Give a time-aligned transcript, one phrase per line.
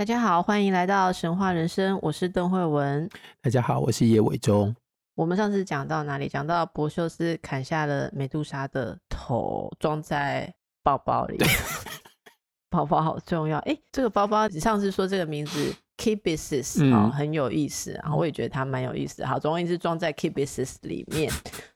[0.00, 3.06] 大家好，欢迎来到神话人生，我是邓慧文。
[3.42, 4.74] 大家好，我是叶伟忠。
[5.14, 6.26] 我们上次讲到哪里？
[6.26, 10.50] 讲到博修斯砍下了美杜莎的头，装在
[10.82, 11.36] 包包里。
[12.70, 13.58] 包包好重要。
[13.58, 17.92] 哎，这个包包，你上次说这个名字 Kibisis 啊、嗯，很有意思。
[18.02, 19.22] 然后我也觉得它蛮有意思。
[19.24, 21.30] 好，总而言之，装在 Kibisis 里面。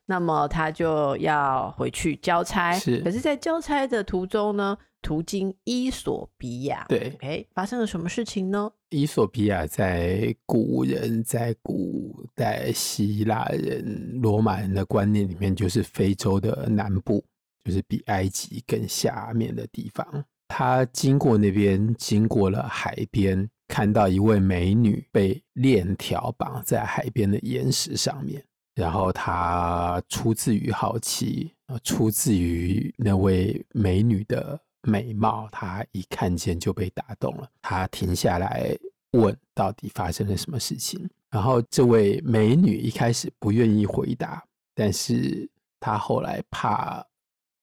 [0.07, 2.73] 那么他就要回去交差。
[2.73, 2.99] 是。
[3.01, 4.75] 可是，在交差的途中呢？
[5.01, 8.71] 途经伊索比亚，对，OK，发生了什么事情呢？
[8.89, 17.23] 伊索比亚在古人，在古代希腊人、罗马人的观念里面，就是非洲的南部，
[17.63, 20.25] 就是比埃及更下面的地方。
[20.47, 28.43] 他经过那边，经过了海边，看到一位美女被链条绑在海边的岩石上面，
[28.75, 34.59] 然后他出自于好奇，出自于那位美女的。
[34.87, 37.49] 美貌，他一看见就被打动了。
[37.59, 38.69] 他停下来
[39.13, 47.03] 问：“到底发生了什么事情？”然后这位美女一开始不愿意回答，但是她后来怕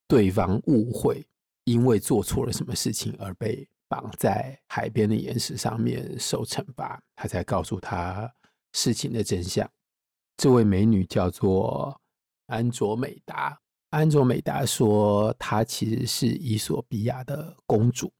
[0.08, 1.24] 对方误会，
[1.62, 8.32] 因为做错了什么事情而被绑在海边的岩石上面受惩罚，他才告诉他
[8.72, 9.70] 事情的真相。
[10.38, 12.00] 这位美女叫做
[12.46, 13.60] 安卓美达。
[13.90, 18.10] 安卓美达说，她其实是伊索比亚的公主。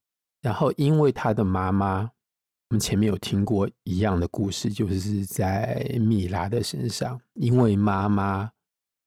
[0.42, 8.50] 然后，因为她的妈妈，我们前面有听过一样的故事，就是在米拉的身上，因为妈妈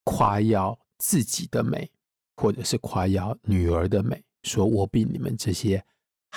[0.03, 1.91] 夸耀自己的美，
[2.37, 5.85] 或者是夸耀女儿的美，说我比你们这些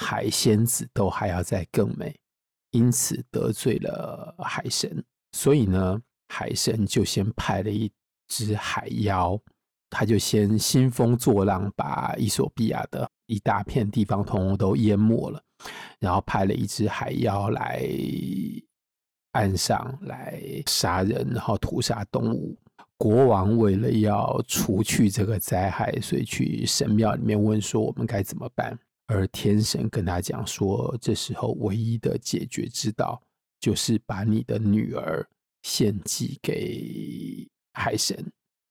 [0.01, 2.15] 海仙子都还要再更美，
[2.71, 5.05] 因此得罪了海神。
[5.33, 7.91] 所以呢，海神就先派了一
[8.29, 9.37] 只海妖。
[9.91, 15.43] 他就先兴风作浪，把伊索比亚的一大片地方通通都淹没了，
[15.99, 17.83] 然后派了一只海妖来
[19.33, 22.57] 岸上来杀人，然后屠杀动物。
[22.99, 33.21] 国王为了要除去这个灾害，所以去神庙里面问说：“我们该怎么办？”而天神跟他讲说：“这时候唯一的解决之道，
[33.59, 35.29] 就是把你的女儿
[35.63, 38.25] 献祭给海神。”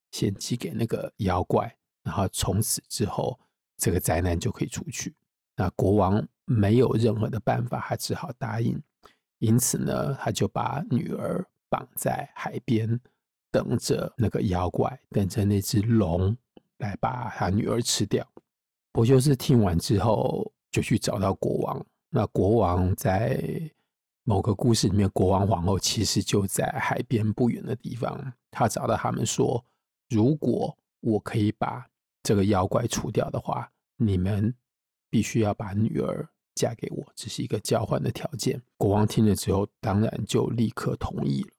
[0.09, 3.37] 献祭给那个妖怪，然后从此之后，
[3.77, 5.13] 这个灾难就可以出去。
[5.55, 8.81] 那国王没有任何的办法，他只好答应。
[9.39, 12.99] 因此呢，他就把女儿绑在海边，
[13.51, 16.35] 等着那个妖怪，等着那只龙
[16.77, 18.25] 来把他女儿吃掉。
[18.97, 21.85] 柏修斯听完之后，就去找到国王。
[22.09, 23.39] 那国王在
[24.23, 28.33] 某个故事里面，国王皇后其实就在海边不远的地方。
[28.49, 29.63] 他找到他们说。
[30.09, 31.85] 如果我可以把
[32.23, 34.51] 这个妖怪除掉的话，你们
[35.11, 38.59] 必须要把女儿嫁给我，这是一个交换的条件。
[38.77, 41.49] 国王听了之后，当然就立刻同意了。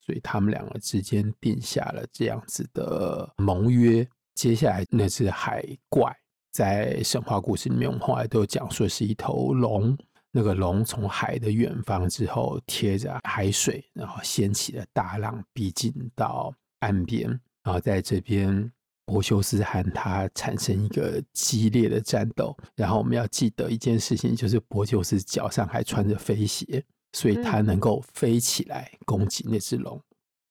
[0.00, 4.04] 所以他们两个之间定下了这样子的盟约。
[4.34, 6.12] 接下来那只海怪，
[6.58, 9.96] 在神话故事里面，我们后来都讲说是一头龙。
[10.32, 17.28] 那个龙从海的远方之后，贴着海水，然后掀起了大浪，逼近到岸边。
[17.62, 18.72] 然后在这边，
[19.06, 22.56] 柏修斯和他产生一个激烈的战斗。
[22.74, 30.02] 然后我们要记得一件事情，就是柏修斯脚上还穿着飞鞋，所以他能够飞起来攻击那只龙。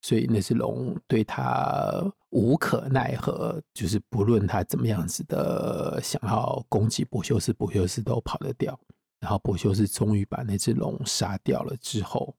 [0.07, 8.79] 所以那只龙对他无可奈何，就是不论他怎么样子的想要攻击柏修斯，柏修斯都跑得掉。
[9.19, 12.33] 然后柏修斯终于把那只龙杀掉了之后，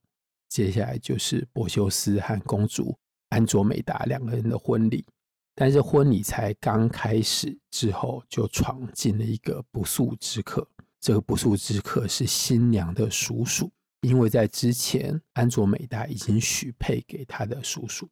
[0.47, 2.97] 接下来就是柏修斯和公主。
[3.29, 5.05] 安卓美达两个人的婚礼，
[5.53, 10.67] 但是婚礼才刚开始之后，就闯进了一个不速之客。
[10.99, 13.69] 这个不速之客是新娘的叔叔，
[14.01, 18.09] 因为在之前安卓美达已经许配给他的叔叔，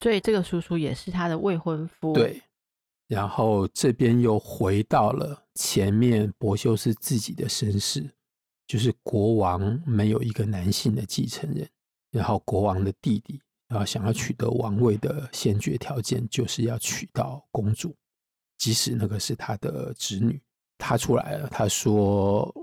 [0.00, 2.12] 所以这个叔叔也是他的未婚夫。
[2.12, 2.42] 对，
[3.08, 8.08] 然后这边又回到了前面博修斯自己的身世，
[8.66, 11.68] 就是国王没有一个男性的继承人，
[12.10, 13.40] 然后国王的弟弟。
[13.68, 17.96] 啊，想要取得王位的先决条件就是要娶到公主，
[18.58, 20.40] 即使那个是他的侄女。
[20.76, 22.54] 他出来了，他说，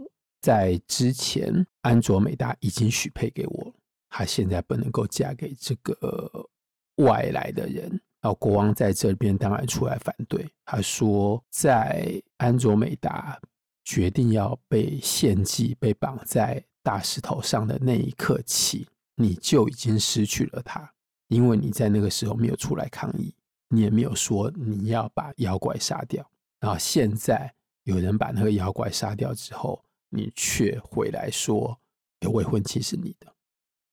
[0.42, 3.74] 在之前安卓美达已经许配给我，
[4.10, 6.50] 她现在不能够嫁给这个
[6.98, 7.90] 外来的人。
[8.22, 13.40] 然后国王在这边当然出来反对，他说，在安卓美达
[13.84, 20.94] 决定要被献祭、被绑在大石头上的那一刻起，你就已经失去了她，
[21.30, 23.34] 因为你在那个时候没有出来抗议，
[23.70, 26.24] 你也没有说你要把妖怪杀掉。
[26.60, 27.52] 然后现在
[27.86, 31.76] 有人把那个妖怪杀掉之后，你却回来说，
[32.32, 33.34] 未婚妻是你的。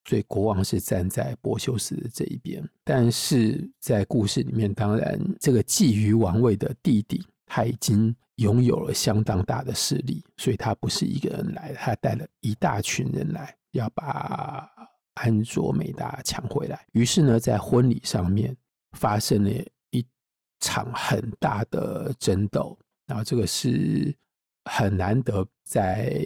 [0.04, 14.66] 所以国王是站在柏修斯的这一边，但是在故事里面，当然这个觊觎王位的弟弟他已经拥有了相当大的势力，所以他不是一个人来，他带了一大群人来，要把
[15.14, 16.86] 安卓美达抢回来。
[16.92, 18.56] 于是呢，在婚礼上面
[18.92, 19.50] 发生了
[19.90, 20.06] 一
[20.60, 24.16] 场很大的争斗，然后这个是
[24.68, 26.22] 很难得在。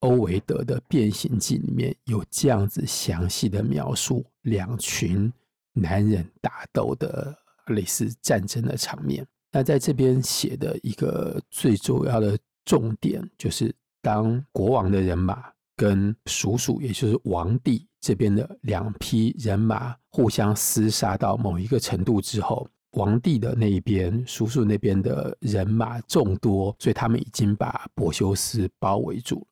[0.00, 5.32] 欧维德的《变形记》里面有这样子详细的描述两群
[5.72, 7.34] 男人打斗的
[7.68, 9.26] 类似战争的场面。
[9.50, 12.36] 那在这边写的一个最主要的
[12.66, 15.42] 重点，就是当国王的人马
[15.74, 29.46] 跟叔叔，也就是王帝这边的两批人马互相厮杀到某一个程度之后，王帝的那一边、叔叔那边的人马众多，所以他们已经把柏修斯包围住了。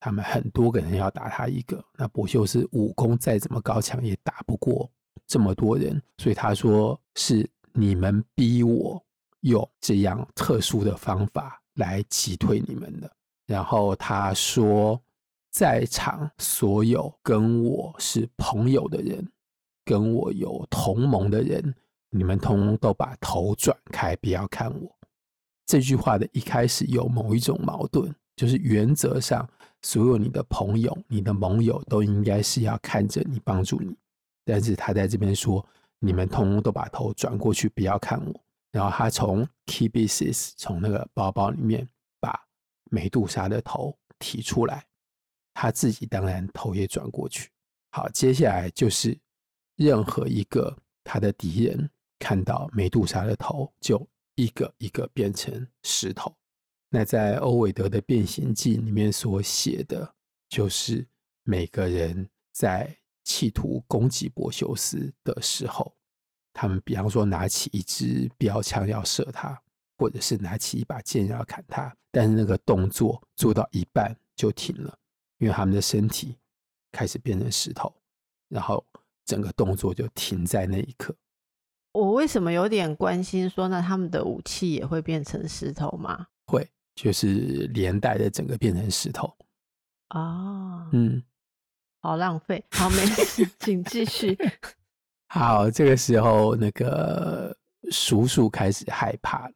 [0.00, 4.88] 他们很多个人要打他一个，那柏修斯武功再怎么高强也打不过
[5.26, 9.04] 这么多人，所以他说是你们逼我
[9.40, 13.10] 用这样特殊的方法来击退你们的。
[13.46, 15.00] 然后他说，
[15.50, 19.26] 在场所有跟我是朋友的人，
[19.84, 21.74] 跟我有同盟的人，
[22.10, 24.98] 你们通通都把头转开，不要看我。
[25.66, 29.48] 这句话的一开始有某一种矛盾，就是原则上。
[29.82, 33.96] 所有你的朋友、你的盟友都应该是要看着你、帮助你，
[34.44, 35.64] 但是他在这边说，
[36.00, 38.44] 你们通通都把头转过去，不要看我。
[38.72, 41.88] 然后他从 Kibisis 从那个包包里面
[42.18, 42.44] 把
[42.90, 44.84] 美杜莎的头提出来，
[45.54, 47.50] 他自己当然头也转过去。
[47.92, 49.16] 好，接下来就是
[49.76, 56.34] 任何一个他的敌人看到美杜莎的头，就一个一个变成石头。
[56.90, 60.14] 那在欧维德的《变形记》里面所写的，
[60.48, 61.06] 就是
[61.42, 65.94] 每个人在企图攻击柏修斯的时候，
[66.54, 69.60] 他们比方说拿起一支标枪要射他，
[69.98, 74.98] 或者是拿起一把剑要砍他，但是那个动作做到一半就停了，
[75.38, 76.38] 因为他们的身体
[76.90, 77.94] 开始变成石头，
[78.48, 78.82] 然后
[79.26, 81.14] 整个动作就停在那一刻。
[81.92, 86.26] 我为什么有点关心说，那他们的武器也会变成石头吗？
[86.46, 86.68] 会。
[87.00, 89.32] 就是连带的整个变成石头
[90.08, 91.22] 哦，嗯，
[92.00, 94.36] 好浪费，好没事，请继续。
[95.30, 97.56] 好，这个时候那个
[97.92, 99.54] 叔叔开始害怕了，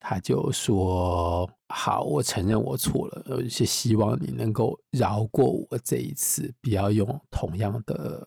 [0.00, 8.26] 他就说：“好，我承认我错了，而且希望你能够饶过我这一次，不要用同样的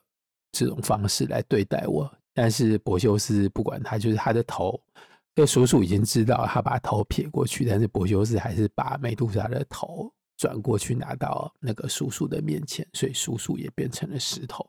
[0.53, 2.09] 这种方式来对待我。”
[2.41, 4.81] 但是柏修斯不管他，就是他的头。
[5.35, 14.65] 这叔叔已经知道，他把头撇过去，但是柏修斯还是把美杜莎的头转过去，拿到那个叔叔的面前，所以叔叔也变成了石头。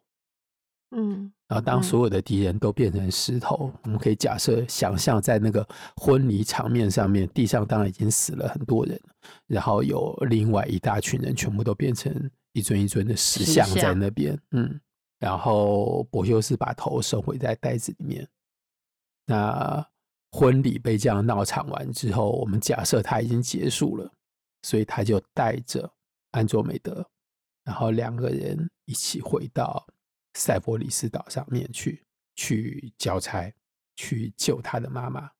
[0.96, 5.64] 嗯，然后当所有的敌人都变成石头，我们可以假设想象，在那个
[5.96, 9.00] 婚礼场面上面，地上当然已经死了很多人，
[9.46, 12.12] 然后有另外一大群人全部都变成
[12.52, 14.36] 一尊一尊的石像在那边。
[14.50, 14.80] 嗯，
[15.20, 18.28] 然后柏修斯把头收回在袋子里面。
[19.26, 19.86] 那
[20.32, 24.12] 婚礼被这样闹场完之后，我们假设他已经结束了，
[24.62, 25.88] 所以他就带着
[26.32, 27.08] 安卓美德，
[27.62, 29.86] 然后两个人一起回到
[30.34, 33.52] 塞伯里斯岛上面去，去交差，
[33.94, 35.30] 去救他的妈妈。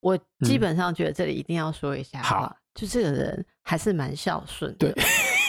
[0.00, 5.04] 我基本上觉得这里一定要说一下，好、嗯，就这个人还是蛮孝顺的，对，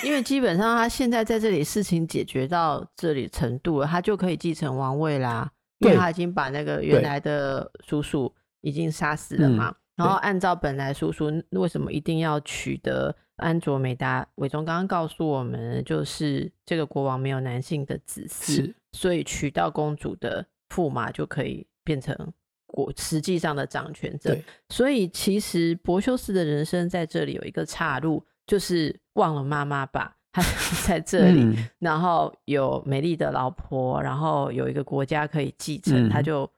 [0.07, 8.33] 因为基本上他现在在这里事情解决到这里程度了，他就可以继承王位啦，因为他已经把那个原来的叔叔。
[8.61, 9.69] 已经杀死了嘛？
[9.69, 14.27] 嗯、然后按照本来叔叔为什么一定要取得安卓美达？
[14.35, 22.17] 伟忠刚刚告诉我们，就是这个国王没有男性的子嗣，所以娶到公主的驸马就可以变成
[22.65, 24.35] 国实际上的掌权者。
[24.69, 30.15] 所以其实柏修斯的人生在这里有一个岔路，就是忘了妈妈吧。
[30.31, 30.41] 他
[30.87, 36.49] 在这里、嗯，然后有美丽的老婆，然后有一个国家可以继承，嗯、他就。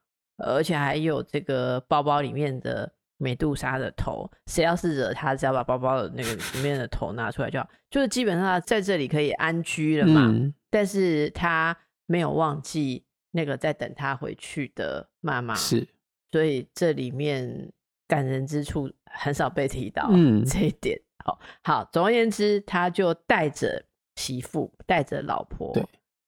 [0.42, 10.28] 而且还有这个包包里面的美杜莎的头，谁要是惹他，只要把包包的那个里面的头拿出来就好，就是基本上在这里可以安居了嘛。
[10.28, 15.86] 嗯、但是他没有忘记那个在等他回去的妈妈，是，
[16.32, 17.70] 所以这里面
[18.08, 20.98] 感人之处很少被提到，嗯，这一点。
[21.26, 23.84] 好，好，总而言之，他就带着
[24.16, 25.76] 媳妇，带着老婆，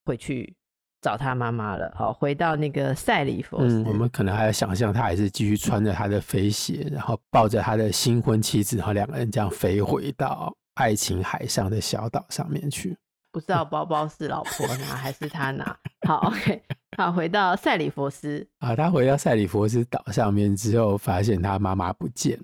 [0.05, 0.55] 回去
[1.01, 1.91] 找他妈妈了。
[1.95, 12.97] 好，回到那个赛里佛斯，嗯，我们可能还要想象他还是继续穿着他的飞鞋，然后抱着他的新婚妻子，然后两个人这样飞回到爱琴海上的小岛上面去。
[13.31, 15.77] 不知道包包是老婆拿还是他拿？
[16.05, 16.61] 好，OK，
[16.97, 22.43] 好，回到赛里佛斯啊，他回到赛里佛斯岛上面之后，发现他妈妈不见了，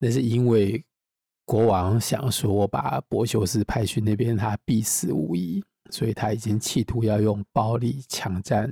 [0.00, 0.84] 那是因为。
[1.46, 5.64] 国王想说：“我把柏修斯派去那边，他必死无疑。
[5.90, 8.68] 所以他已经企图要用暴力抢占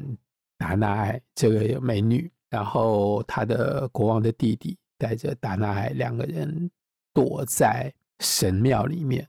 [0.59, 2.29] 达纳艾这个美女。
[2.51, 6.69] 然后他的国王的弟弟带着达纳艾两个人
[7.13, 9.27] 躲在神庙里面。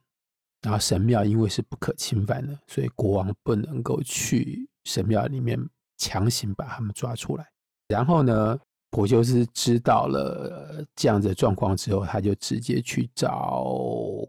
[0.64, 5.58] 然后神庙因为是不可侵犯的，所以国王不能够去神庙里面
[5.98, 7.48] 强行把他们抓出来。
[7.88, 8.60] 然后呢？”
[8.96, 13.76] 柏修斯知道了这样子的状况之后，他就直接去找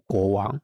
[0.06, 0.60] 国王。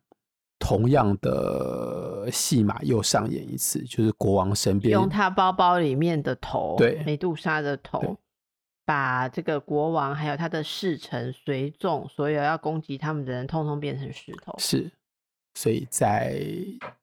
[0.58, 8.16] 同样的戏码又上演一次，就是国王身边用他包包里面的头，对，美杜莎的头，
[8.84, 14.52] 把这个国王还有他的侍臣、随从，所有要攻击他们的人，通通变成石头。
[14.58, 14.90] 是，
[15.54, 16.40] 所以在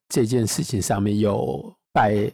[0.10, 2.29] 这件事情上面又拜。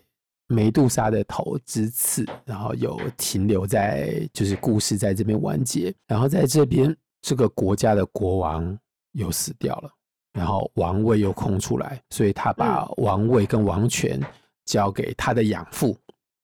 [0.48, 5.94] 梅杜莎的头之刺，然后有停留在，就是故事在这边完结。
[6.08, 8.78] 然后在这边，这个国家的国王
[9.14, 9.90] 又死掉了，
[10.34, 14.22] 然后王位又空出来，所以他把王位跟王权
[14.66, 15.98] 交给他的养父，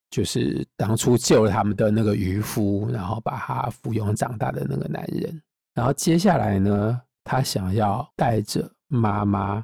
[0.10, 5.42] 就是当初救了他们的那个渔夫，然后把他抚养长大的那个男人。
[5.76, 9.64] 然后接下来呢，他想要带着妈妈。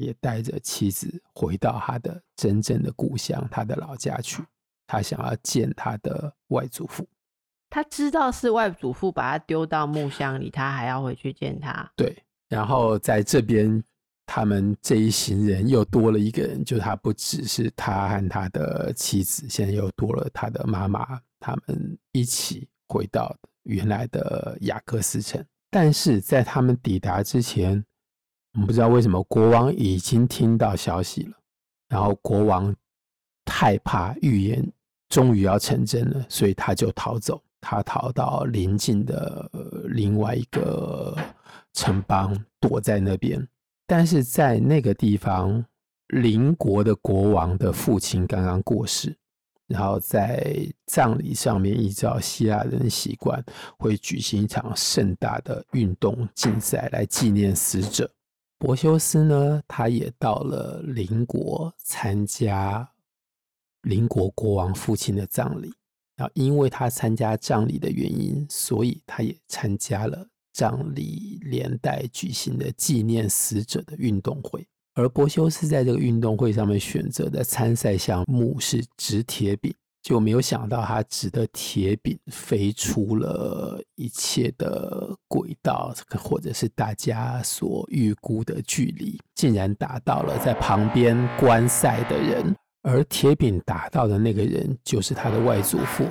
[0.00, 4.42] 也带着妻子回到他的真正的故乡，他的老家去。
[4.86, 7.04] 他想要见他的外祖父。
[7.68, 11.90] 他知道是外祖父把他丢到木箱里，他还要回去见他。
[11.96, 12.16] 对。
[12.48, 13.82] 然后在这边，
[14.24, 21.20] 他们这一行人又多了一个人，就他不只是他和他的妻子，现在又多了他的妈妈。
[21.40, 27.84] 他们一起回到原来的雅克斯城，但是在他们抵达之前。
[28.56, 31.36] 我们不知道为什么国王已经听到消息了，
[31.90, 32.74] 然后国王
[33.44, 34.66] 害怕预言
[35.10, 37.40] 终于要成真了，所以他就逃走。
[37.60, 39.50] 他逃到邻近的
[39.88, 41.16] 另外一个
[41.72, 43.46] 城邦，躲在那边。
[43.86, 45.64] 但是在那个地方，
[46.08, 49.16] 邻国的国王的父亲刚刚过世，
[49.66, 53.44] 然后在葬礼上面，依照希腊人的习惯，
[53.78, 58.08] 会举行一场盛大的运动竞赛来纪念死者。
[58.58, 62.88] 柏修斯呢，他也到了邻国参加
[63.82, 65.72] 邻国国王父亲的葬礼。
[66.16, 74.66] 然后，因为他参加葬礼的原因，所以他也参加了葬礼连带举行的纪念死者的运动会。
[74.94, 79.74] 而柏修斯在这个运动会上面选择的参赛项目是掷铁饼。
[80.06, 96.06] 就没有想到，他掷的铁饼飞出了一切的轨道，或者是大家所预估的距离，竟然打到了在旁边观赛的人，而铁饼打到的那个人就是他的外祖父，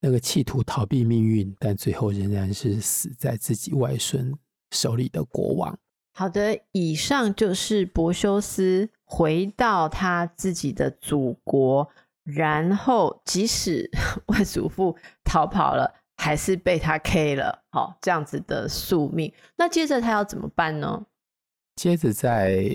[0.00, 4.34] 那个企图逃避命运，但最后仍然是死在自己外孙
[4.72, 5.78] 手里的国王。
[6.16, 11.88] 好的，以上就是柏修斯回到他自己的祖国。
[12.24, 13.88] 然后，即使
[14.28, 17.62] 外祖父逃跑了，还是被他 K 了。
[17.70, 19.32] 好，这样子的宿命。
[19.56, 21.04] 那接着他要怎么办呢？
[21.76, 22.74] 接着在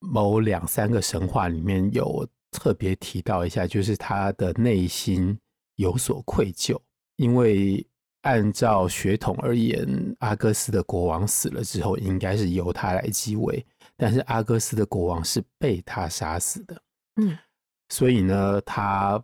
[0.00, 5.38] 某两三个神话里面有特别提到一下，就是他的内心
[5.76, 6.76] 有所愧疚，
[7.16, 7.86] 因为
[8.22, 9.86] 按照血统而言，
[10.18, 13.64] 阿哥斯的国王死了之后，应该是由他来继位，
[13.96, 16.82] 但是阿哥斯的国王是被他杀死的。
[17.22, 17.38] 嗯。
[17.90, 19.22] 所以呢，他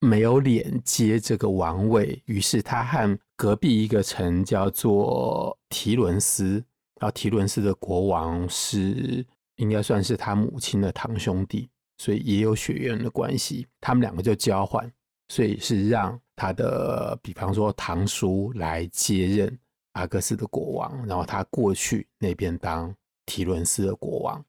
[0.00, 6.54] 没有脸接这个王位，于是他和隔壁一个城叫做提伦斯，
[6.98, 9.24] 然后提伦斯的国王是
[9.56, 11.68] 应该算是他母亲的堂兄弟，
[11.98, 13.68] 所以也有血缘的关系。
[13.80, 14.90] 他们两个就交换，
[15.28, 19.58] 所以是让他的，比方说堂叔来接任
[19.92, 22.92] 阿格斯的国王，然后他过去那边当
[23.26, 24.44] 提伦斯的国王。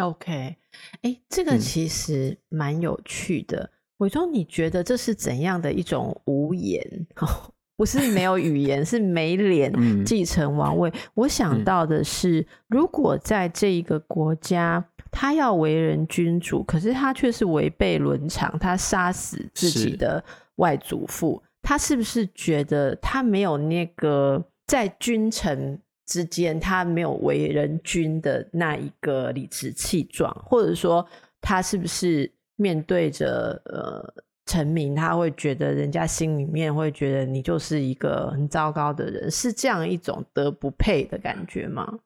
[0.00, 0.56] OK，
[1.02, 3.70] 哎，这个其实蛮有趣的。
[3.98, 7.06] 伟忠、嗯，你觉得这是怎样的一种无言？
[7.76, 9.72] 不是没有语言，是没脸
[10.04, 10.90] 继承王位。
[10.90, 20.22] 嗯、我想到的是，如果在这一个国家，他要为人君主，可是他却是违背伦常，他杀死自己的
[20.56, 25.80] 外祖父，他是不是觉得他没有那个在君臣
[26.10, 31.06] 之间，他没有为人君的那一个理直气壮，或者说
[31.40, 34.24] 他是不是面对着呃？
[34.46, 42.00] 臣民他会觉得，人家心里面会觉得你就是一个很糟糕的人，是这样一种德不配的感觉吗？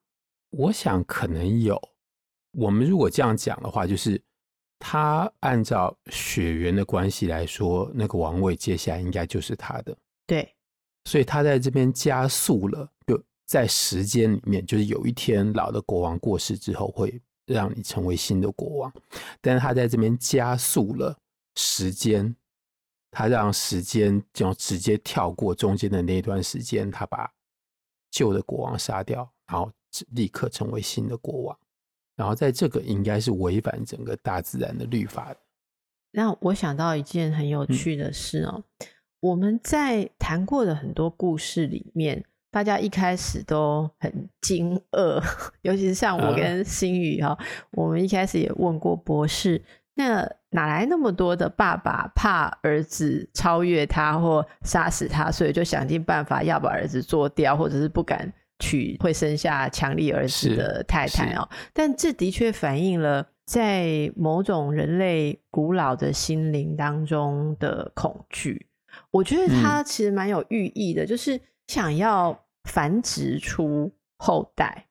[0.50, 1.80] 我想可能有。
[2.52, 4.20] 我们如果这样讲的话，就是
[4.78, 9.96] 他按照血缘的关系来说，那个王位接下来应该就是他的。
[10.26, 10.46] 对，
[11.06, 12.93] 所以他在这边加速了，就
[13.46, 18.92] 在时间里面，就是有一天老的国王过世之后，会让你成为新的国王，
[19.40, 21.16] 但是他在这边加速了。
[21.56, 22.34] 时间，
[23.12, 27.32] 他让时间就直接跳过中间的那段时间，他把
[28.10, 29.70] 旧的国王杀掉，然后
[30.08, 31.56] 立刻成为新的国王。
[32.16, 35.36] 然后在这个应该是违反整个大自然的律法的。
[36.10, 38.88] 那我想到一件很有趣的事哦，嗯、
[39.20, 42.24] 我们在谈过的很多故事里面，
[42.54, 45.20] 大家一开始都很惊愕，
[45.62, 49.61] 尤其是像我跟新宇哈，嗯、我们一开始也问过博士。
[49.96, 61.49] 那哪来那么多的爸爸怕儿子超越他或杀死他，所以就想尽办法要把儿子做掉，或者是不敢娶会生下强力儿子的太太哦。
[61.73, 68.68] 但这的确反映了在某种人类古老的心灵当中的恐惧。
[69.11, 74.87] 我觉得它其实蛮有寓意的，嗯、就是想要繁殖出后代。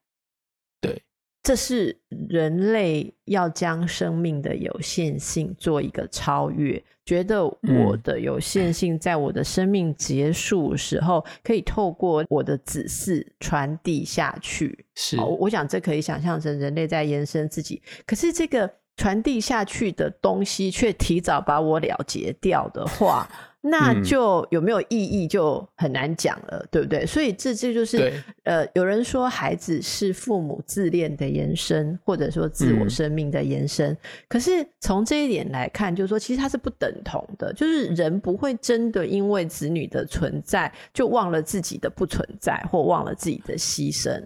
[0.80, 1.02] 对
[1.42, 14.86] 这是人类要将生命的有限性做一个超越，觉得我的有限性在我的生命结束时候，可以透过我的子嗣传递下去。
[14.94, 17.82] 是，我想这可以想象成人类在延伸自己。
[18.06, 23.28] 可是这个传递下去的东西却提早把我了结掉的话。
[23.66, 27.06] 那就有没有意义就很难讲了，嗯、对不对？
[27.06, 33.90] 所以这这就是呃，有人说孩子是父母自恋的延伸，或者说自我生命的延伸。
[33.90, 33.96] 嗯、
[34.28, 44.22] 可是从这一点来看，就是说其实它是不等同的，就是人不会真的因为子女的存在就忘了自己的不存在，或忘了自己的牺牲。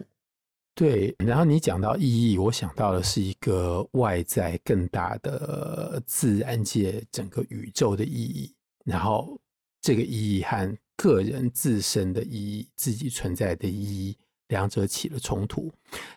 [0.78, 8.54] 对，然后你讲到意义，我想到的是一个外在更大的自然界整个宇宙的意义。
[8.84, 9.36] 然后，
[9.82, 15.68] 这个意义和个人自身的意义、自己存在的意义，两者起了冲突。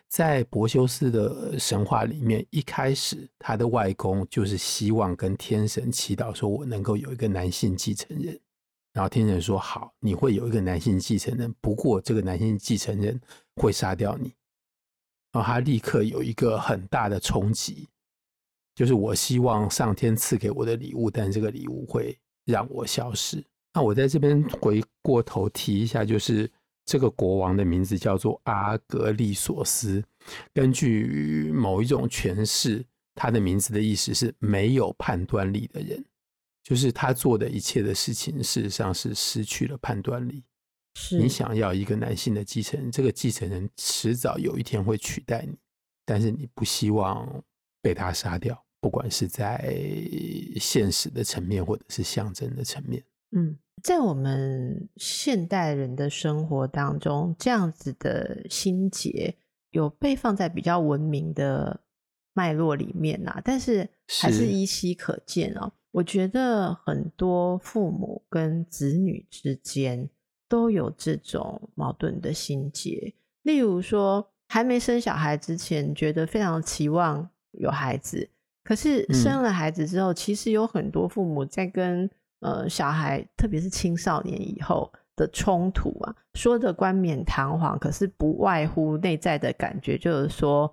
[0.06, 8.38] 在柏修斯的神话里面，一开始他的外公就是希望跟天神祈祷，说我能够有一个男性继承人。
[8.92, 13.20] 然后天神说：“好，你会有一个男性继承人，不过这个男性继承人
[13.56, 14.32] 会杀掉你。”
[15.32, 17.88] 然后他立刻有一个很大的冲击，
[18.74, 22.16] 就是我希望上天赐给我的礼物，但这个礼物会。
[22.44, 23.40] 让我消失。
[23.72, 26.50] 那我在这边回过头提一下，就是
[26.84, 30.02] 这个国王的名字叫做阿格利索斯。
[30.52, 36.04] 根据某一种诠释，他的名字的意思是没有判断力的人，
[36.64, 40.42] 就是他做的一切的事情，事实上是失去了判断力。
[40.94, 45.56] 是你想要一个男性的继承人，这个继承人迟早有一天会取代你，
[46.04, 47.42] 但是你不希望
[47.80, 48.64] 被他杀掉。
[48.80, 49.72] 不管是在
[50.56, 53.00] 现实的层面，或者是象征的层面，
[53.30, 59.36] 嗯，在我们现代人的生活当中，这样子的心结
[59.70, 61.80] 有被放在比较文明的
[62.32, 63.88] 脉络里面啊，但是
[64.20, 65.72] 还是依稀可见哦。
[65.92, 70.10] 我觉得很多父母跟子女之间
[70.52, 78.28] 都有这种矛盾的心结，例如说，还没生小孩之前，觉得非常期望有孩子。
[78.62, 82.10] 可是生了孩子之后，嗯、其实有很多父母在跟
[82.40, 90.70] 呃小孩，特别是青少年以后的冲突啊，说的冠冕堂皇，可是不外乎内在的感觉，就是说，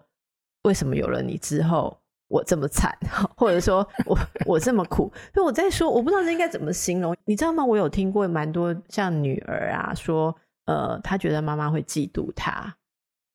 [0.63, 1.97] 为什么有了你之后，
[2.29, 2.97] 我这么惨，
[3.35, 5.11] 或者说我我这么苦？
[5.33, 7.65] 所以我在说，我不知道这应该怎么形容，你知道吗？
[7.65, 10.33] 我有听过蛮多像女儿啊说，
[10.65, 12.75] 呃，她觉得妈妈会嫉妒她，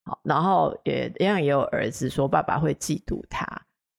[0.04, 3.46] 好，然后也一样也有儿子说爸爸会嫉妒他。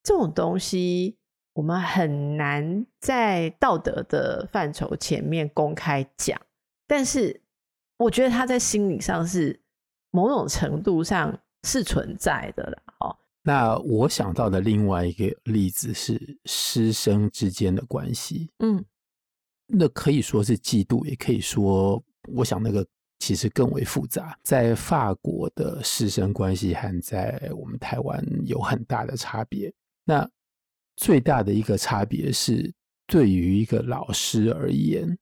[0.01, 1.17] 这种东西，
[1.53, 6.39] 我们很难在道德的范畴前面公开讲，
[6.87, 7.41] 但是
[7.97, 9.59] 我觉得他在心理上是
[10.11, 12.84] 某种程度上是存在的了。
[13.45, 18.83] 哦，那我想到的另外一个例子是师生之间的关系，嗯，
[19.67, 22.03] 那可以说是嫉妒，也可以说
[22.33, 22.85] 我想那个
[23.19, 29.73] 其实更为复杂，在法国的师生关系和在我们台湾有很大的差别。
[30.03, 30.29] 那
[30.97, 32.73] 最大的一个差别是，
[33.07, 35.17] 对于一个老师而言，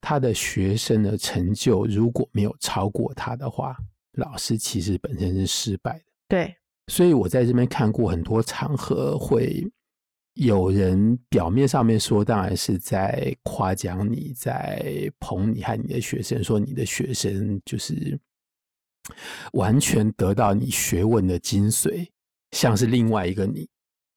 [0.00, 3.76] 他的学生的成就如果没有超过他的话，
[4.12, 6.04] 老师其实本身是失败的。
[6.28, 6.56] 对，
[6.88, 9.64] 所以我在这边看过很多场合会。
[10.34, 18.16] 有人表面上面说，当然是在夸奖你，在捧你和你的学生，说你的学生就是
[19.54, 22.06] 完全得到你学问的精髓，
[22.52, 23.68] 像是另外一个你。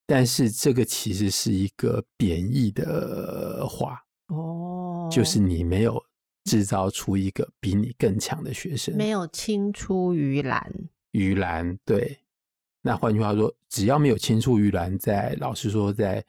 [0.05, 5.99] 但是这个其实是一个贬义的话哦，就是你没有
[6.43, 10.71] 制造出一个比你更强的学生，没有青出于蓝，
[11.13, 12.19] 于蓝对。
[12.83, 16.23] 那换句话说，只要没有青出于蓝，在老师说，在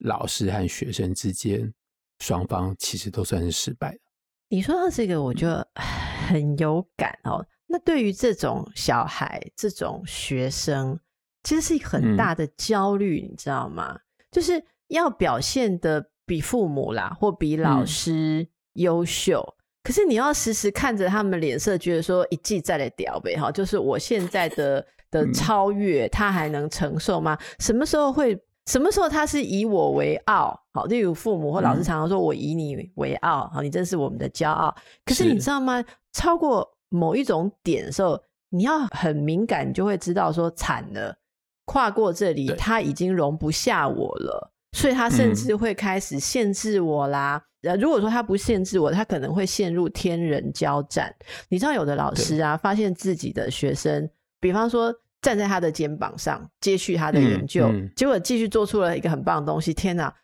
[0.00, 1.72] 老师和学生之间，
[2.18, 4.00] 双方其实都算是失败的。
[4.50, 5.48] 你说到这个，我就
[6.28, 7.42] 很有感哦。
[7.66, 11.00] 那对于这种小孩、这种学生，
[11.42, 13.98] 其实是一个很大的焦虑，嗯、你知道吗？
[14.30, 24.86] 就是要表现的比父母啦，或比老师优秀，嗯、可是你要时时看着他们脸色，觉得说一季再来屌呗哈，就是我现在的。
[25.14, 27.38] 的超越，他还能承受吗？
[27.60, 28.38] 什么时候会？
[28.66, 30.58] 什么时候他是以我为傲？
[30.72, 34.74] 好，例如父母或老师常常说我以你为傲，好，你真是我们的骄傲。
[35.04, 35.84] 可是你知道吗？
[36.14, 41.14] 超过某一种点的时候，你要很敏感，你就会知道说惨了，
[41.66, 47.44] 跨过这里，他已经容不下我了，所以他甚至会开始限制我啦。
[47.64, 51.14] 呃，如果说他不限制我，他可能会陷入天人交战。
[51.50, 54.08] 你知道，有的老师啊，发现自己的学生，
[54.40, 54.90] 比方说。
[55.24, 59.72] 站在他的肩膀上接续他的研究，嗯嗯、结果继续做出了一个很棒的东西。
[59.72, 60.14] 天哪，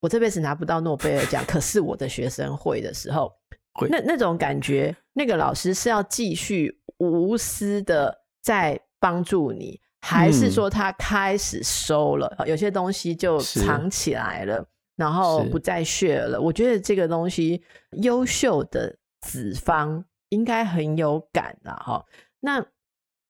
[0.00, 3.32] 我这辈子拿不到诺贝尔奖，可是我的学生会的时候，
[3.88, 14.66] 那那种感觉，那个老师是要继续无私的在帮助你，还是说他开始收了、嗯、有些东西就藏起来了，
[14.96, 16.40] 然后不再 share 了？
[16.40, 17.62] 我觉得这个东西，
[18.02, 22.04] 优秀的子方应该很有感的哈。
[22.40, 22.66] 那。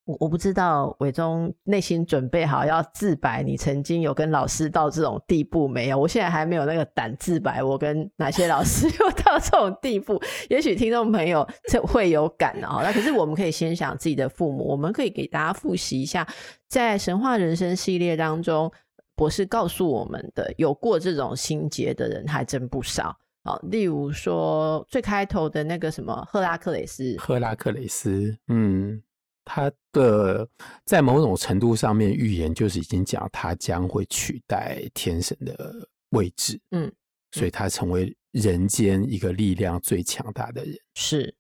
[0.09, 5.99] 我我不知道伟忠内心准备好要自白，你曾经有跟老师到这种地步没有？
[5.99, 10.19] 我现在还没有那个胆自白，我跟哪些老师 又到这种地步？
[10.49, 12.81] 也许听众朋友这会有感啊。
[12.83, 16.27] 那可是我们可以先想自己的父母，我们可以给大家复习一下，
[16.69, 18.73] 在神话人生系列当中，
[19.15, 23.15] 博士告诉我们的，有过这种心结的人还真不少。
[23.45, 29.03] 好，例如说最开头的那个什么赫拉克雷斯，赫拉克雷斯，嗯。
[29.51, 30.47] 他的
[30.85, 36.93] 在某种程度上面预言就是已经讲他将会取代天神的位置，嗯，嗯，
[37.33, 40.77] 所以他成为人间一个力量最强大的人。
[40.95, 41.35] 是，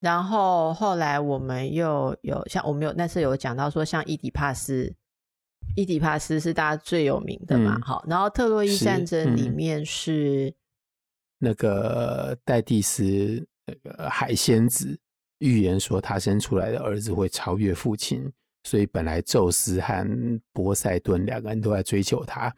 [0.00, 4.92] 然后后来我们又有像我们有那次有讲到说，像伊底帕斯，
[5.76, 10.54] 伊底帕斯是大家最有名的嘛，好，嗯，然后特洛伊战争里面是，是
[11.38, 14.98] 那个戴蒂斯那个海仙子。
[15.42, 18.30] 预言说他生出来的儿子会超越父亲，
[18.62, 22.54] 所以本来宙斯和波塞顿两个人都在追求他。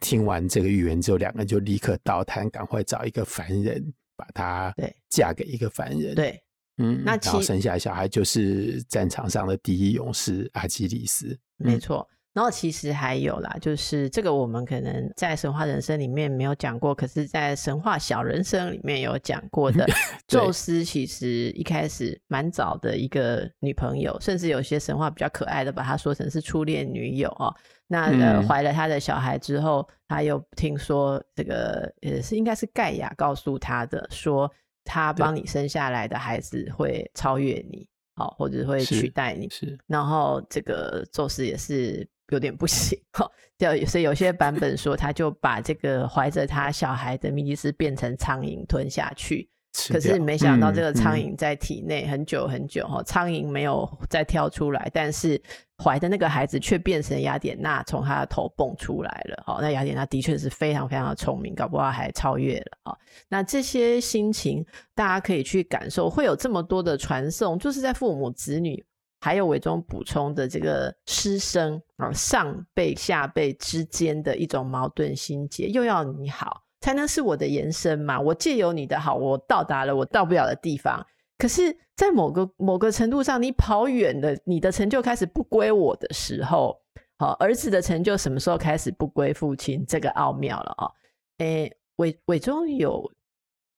[0.00, 4.74] 听完这个预言之后，两个人就立刻倒弹，赶快找一个凡人，把他
[5.08, 6.14] 嫁给一个凡人。
[6.14, 6.42] 对，
[6.78, 11.38] 嗯，那然后生下小孩就是战场上的第一勇士阿基里斯。
[11.56, 12.06] 没错。
[12.34, 19.86] 然后其实还有啦，就是这个我们可能在神话人生里面没有讲过，可是在神话小人生里面有讲过的。
[20.26, 27.54] 宙斯其实一开始蛮早的一个女朋友，甚至有些神话比较可爱的把她说成是初恋女友哦。
[27.86, 34.50] 那呃怀了他的小孩之后，他又听说这个呃是应该是盖亚告诉他的，说
[34.82, 39.48] 他帮你生下来的孩子会超越你，好，或者会取代你。
[39.50, 42.04] 是，然后这个宙斯也是。
[42.30, 49.48] 有点不行哈，就所以有些版本说，他就把这个怀着他小孩的米迪斯变成苍蝇吞下去，
[49.90, 55.40] 可是没想到这个苍蝇在体内很久很久哈，苍蝇没有再跳出来，但是
[55.82, 59.58] 怀的那个孩子却变成雅典娜从他的头蹦出来了哈。
[59.60, 62.98] 那雅典娜的确是非常非常的聪明，搞不好还超越了哈。
[63.28, 68.82] 那这些心情大家可以去感受，会有这么多的传送，就是在父母子女。
[69.24, 78.20] 还有伟忠补充的这个师生啊，上辈下辈之间的一种矛盾心结，又要你好才能是我的延伸嘛？
[78.20, 81.02] 我借由你的好，我到达了我到不了的地方。
[81.38, 86.78] 可是，在某个某个程度上，你跑远了，你的成就开始不归我的时候，
[87.16, 89.86] 好，儿子的成就什么时候开始不归父亲？
[89.86, 90.90] 这个奥妙了啊！
[91.38, 93.10] 诶，伟伟忠有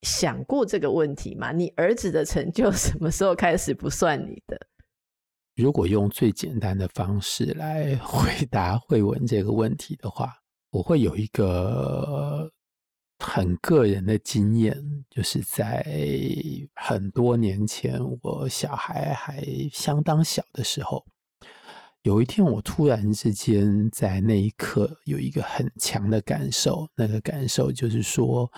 [0.02, 1.52] 想过这个问题吗？
[1.52, 4.58] 你儿子的成就什么时候开始不算你的？
[5.56, 10.34] 如果用最简单的方式来 回答慧文这个问题的话，
[10.70, 12.50] 我会有一个
[13.18, 14.76] 很个人的经验，
[15.08, 15.82] 就是在
[16.74, 19.42] 很多年前，我小孩还
[19.72, 21.02] 相当小的时候，
[22.02, 28.52] 有一天我突然之间在那一刻有一个很强的感受，那个感受就是说。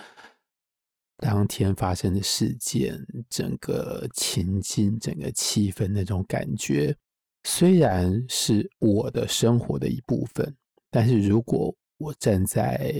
[1.19, 2.97] 当天发生的事件，
[3.29, 6.95] 整个情境、整个气氛那种感觉，
[7.43, 10.55] 虽然是我的生活的一部分，
[10.89, 12.93] 但是如果我站在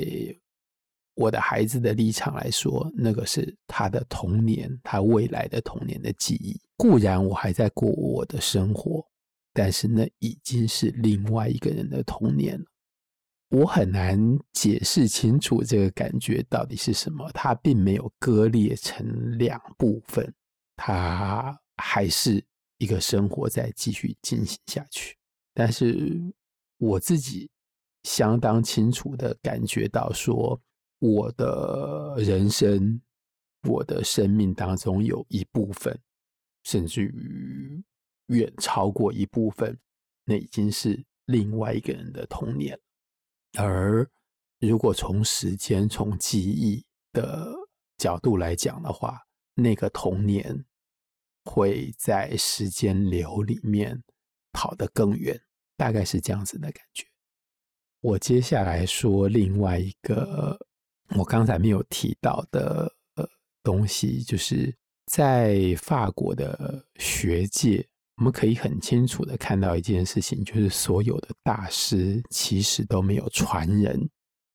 [1.16, 6.60] 我的孩子的立场来说，那个是他的童年，他未来的童年的记忆。
[6.78, 9.06] 固然我还在过我的生活，
[9.54, 12.66] 但是那已经是另外一个人的童年了。
[13.50, 14.20] 我很难
[14.54, 17.30] 解释清楚这个感觉到底是什么。
[17.34, 20.32] 它并没有割裂成两部分，
[20.76, 22.46] 它还是
[22.78, 25.18] 一个生活在继续进行下去。
[25.54, 26.22] 但是
[26.78, 27.50] 我自己
[28.04, 30.62] 相当清楚的感觉到，说
[31.00, 33.02] 我的人生、
[33.68, 36.00] 我的生命当中有一部分，
[36.66, 37.84] 甚至于
[38.28, 39.76] 远超过一部分，
[40.24, 42.80] 那已经是另外一个人的童年。
[43.58, 44.10] 而
[44.60, 47.54] 如果从时间、从记忆的
[47.98, 49.20] 角度来讲的话，
[49.56, 50.66] 那个童年
[51.46, 54.04] 会在时间流里面
[54.52, 55.42] 跑得更远，
[55.76, 57.06] 大概是这样子的感觉。
[58.02, 60.58] 我接下来说另外一个
[61.18, 63.28] 我刚才没有提到的呃
[63.64, 67.88] 东西，就是在法国的学界。
[68.20, 73.98] 我们可以很清楚的看到一件事情，就是所有的大师其实都没有传人。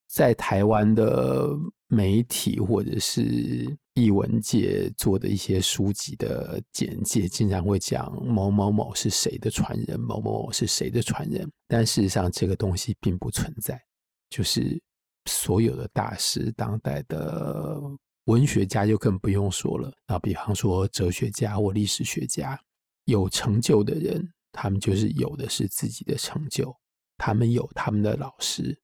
[0.06, 1.48] 在台湾的
[1.88, 11.50] 媒体或者是艺文界做的一些书籍的简介，经常会讲某某某是谁的传人，某某某是谁的传人。
[11.66, 13.80] 但事实上，这个东西并不存在。
[14.28, 14.78] 就是
[15.24, 17.80] 所有的大师，当代的
[18.26, 19.90] 文学家就更不用说了。
[20.06, 22.60] 那比方说哲学家或历史学家。
[23.04, 26.74] 有成就的人，他们就是有的是自己的成就，
[27.16, 28.78] 他们有他们的老师，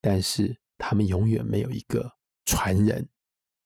[0.00, 2.10] 但是他们永远没有一个
[2.44, 3.08] 传人，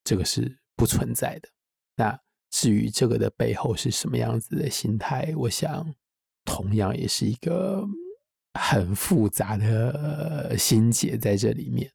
[0.03, 1.49] 这个是不存在的。
[1.97, 2.19] 那
[2.51, 5.95] 至于这个的背后是什么样子的心态，我想
[6.45, 7.87] 同样也是一个
[8.61, 11.91] 很复杂的心结在这里面。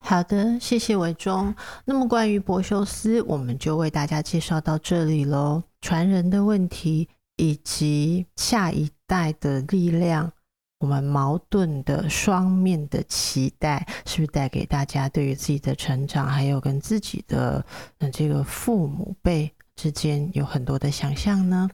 [0.00, 1.54] 好的，谢谢伟忠。
[1.84, 5.62] 那么关于柏修斯，我们就为大家介绍到这里喽。
[5.80, 7.08] 传人的问题。
[7.36, 10.32] 以及下一代的力量，
[10.78, 17.64] 我们矛盾的双面的期待，是不是带给大家对于自己的成长，还有跟自己的
[18.12, 21.68] 这个父母辈之间有很多的想象呢？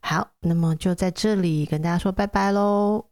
[0.00, 3.04] 好，那么就在这里跟大家说拜拜喽。